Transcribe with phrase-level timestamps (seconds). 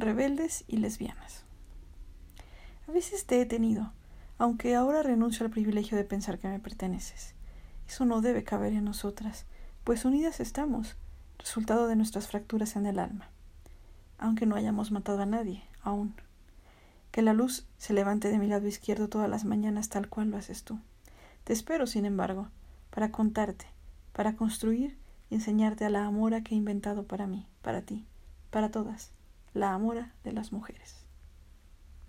[0.00, 1.44] rebeldes y lesbianas.
[2.88, 3.92] A veces te he tenido,
[4.38, 7.34] aunque ahora renuncio al privilegio de pensar que me perteneces.
[7.86, 9.46] Eso no debe caber en nosotras,
[9.84, 10.96] pues unidas estamos,
[11.38, 13.30] resultado de nuestras fracturas en el alma,
[14.18, 16.14] aunque no hayamos matado a nadie, aún.
[17.10, 20.36] Que la luz se levante de mi lado izquierdo todas las mañanas tal cual lo
[20.36, 20.78] haces tú.
[21.44, 22.48] Te espero, sin embargo,
[22.90, 23.66] para contarte,
[24.12, 24.98] para construir
[25.30, 28.06] y enseñarte a la amora que he inventado para mí, para ti,
[28.50, 29.12] para todas,
[29.58, 31.07] la amora de las mujeres.